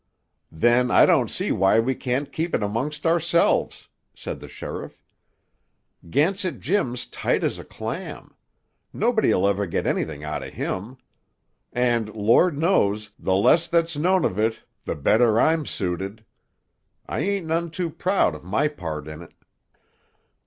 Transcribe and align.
"Then 0.51 0.89
I 0.89 1.05
don't 1.05 1.29
see 1.29 1.51
why 1.51 1.79
we 1.79 1.93
can't 1.93 2.31
keep 2.31 2.55
it 2.55 2.63
amongst 2.63 3.05
ourselves," 3.05 3.87
said 4.15 4.39
the 4.39 4.47
sheriff. 4.47 4.99
"Gansett 6.09 6.59
Jim's 6.59 7.05
tight 7.05 7.43
as 7.43 7.59
a 7.59 7.63
clam. 7.63 8.33
Nobody'll 8.93 9.47
ever 9.47 9.67
get 9.67 9.85
anything 9.85 10.23
out 10.23 10.41
of 10.41 10.53
him. 10.55 10.97
And, 11.71 12.11
Lord 12.15 12.57
knows, 12.57 13.11
the 13.19 13.35
less 13.35 13.67
that's 13.67 13.95
known 13.95 14.25
of 14.25 14.39
it 14.39 14.63
the 14.85 14.95
better 14.95 15.39
I'm 15.39 15.67
suited. 15.67 16.25
I 17.07 17.19
ain't 17.19 17.45
none 17.45 17.69
too 17.69 17.91
proud 17.91 18.33
of 18.33 18.43
my 18.43 18.69
part 18.69 19.07
in 19.07 19.21
it." 19.21 19.35